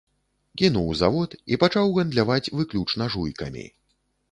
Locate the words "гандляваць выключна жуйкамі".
1.99-3.71